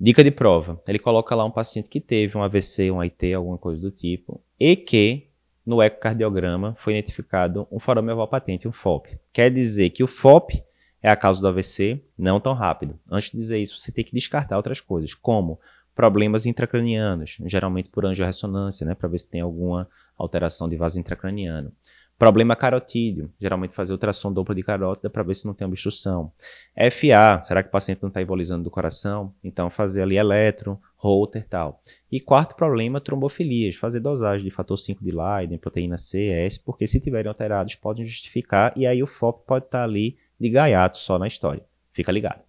[0.00, 3.58] Dica de prova: ele coloca lá um paciente que teve um AVC, um AIT, alguma
[3.58, 5.28] coisa do tipo, e que
[5.66, 9.18] no ecocardiograma foi identificado um forame oval patente, um FOP.
[9.30, 10.64] Quer dizer que o FOP
[11.02, 12.98] é a causa do AVC, não tão rápido.
[13.10, 15.60] Antes de dizer isso, você tem que descartar outras coisas, como
[15.94, 19.86] problemas intracranianos, geralmente por angiorressonância, né, para ver se tem alguma
[20.16, 21.72] alteração de vaso intracraniano.
[22.20, 26.30] Problema carotídeo, geralmente fazer ultrassom dupla de carótida para ver se não tem obstrução.
[26.92, 29.32] FA, será que o paciente não está embolizando do coração?
[29.42, 31.80] Então fazer ali eletro, Holter tal.
[32.12, 36.86] E quarto problema, trombofilias, fazer dosagem de fator 5 de Leiden, proteína C, S, porque
[36.86, 40.98] se tiverem alterados podem justificar e aí o FOP pode estar tá ali de gaiato
[40.98, 41.64] só na história.
[41.90, 42.42] Fica ligado.